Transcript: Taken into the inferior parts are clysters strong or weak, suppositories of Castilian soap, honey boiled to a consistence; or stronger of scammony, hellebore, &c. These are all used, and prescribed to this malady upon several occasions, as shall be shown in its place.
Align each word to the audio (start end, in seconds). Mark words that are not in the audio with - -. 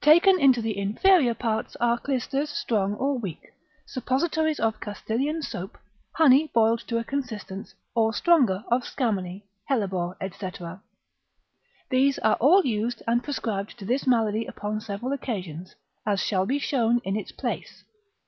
Taken 0.00 0.38
into 0.38 0.62
the 0.62 0.78
inferior 0.78 1.34
parts 1.34 1.74
are 1.80 1.98
clysters 1.98 2.48
strong 2.50 2.94
or 2.94 3.18
weak, 3.18 3.48
suppositories 3.84 4.60
of 4.60 4.78
Castilian 4.78 5.42
soap, 5.42 5.76
honey 6.12 6.46
boiled 6.54 6.78
to 6.86 6.98
a 6.98 7.02
consistence; 7.04 7.74
or 7.92 8.14
stronger 8.14 8.62
of 8.70 8.84
scammony, 8.84 9.42
hellebore, 9.64 10.16
&c. 10.20 10.50
These 11.90 12.20
are 12.20 12.36
all 12.36 12.64
used, 12.64 13.02
and 13.08 13.24
prescribed 13.24 13.76
to 13.80 13.84
this 13.84 14.06
malady 14.06 14.46
upon 14.46 14.80
several 14.80 15.10
occasions, 15.10 15.74
as 16.06 16.20
shall 16.20 16.46
be 16.46 16.60
shown 16.60 17.00
in 17.02 17.16
its 17.16 17.32
place. 17.32 17.82